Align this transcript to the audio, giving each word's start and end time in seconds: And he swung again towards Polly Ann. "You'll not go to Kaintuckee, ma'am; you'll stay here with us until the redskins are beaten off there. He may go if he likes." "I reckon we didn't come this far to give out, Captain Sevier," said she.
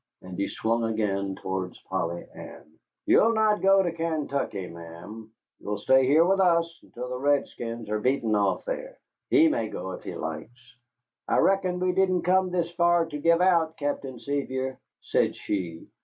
And 0.23 0.35
he 0.35 0.47
swung 0.47 0.83
again 0.85 1.35
towards 1.35 1.79
Polly 1.83 2.25
Ann. 2.33 2.65
"You'll 3.05 3.33
not 3.35 3.61
go 3.61 3.83
to 3.83 3.91
Kaintuckee, 3.91 4.65
ma'am; 4.65 5.31
you'll 5.59 5.77
stay 5.77 6.07
here 6.07 6.25
with 6.25 6.39
us 6.39 6.79
until 6.81 7.07
the 7.07 7.19
redskins 7.19 7.87
are 7.87 7.99
beaten 7.99 8.33
off 8.33 8.65
there. 8.65 8.97
He 9.29 9.47
may 9.47 9.67
go 9.69 9.91
if 9.91 10.01
he 10.03 10.15
likes." 10.15 10.75
"I 11.27 11.37
reckon 11.37 11.79
we 11.79 11.91
didn't 11.91 12.23
come 12.23 12.49
this 12.49 12.71
far 12.71 13.05
to 13.05 13.17
give 13.19 13.41
out, 13.41 13.77
Captain 13.77 14.17
Sevier," 14.17 14.79
said 15.03 15.35
she. 15.35 15.87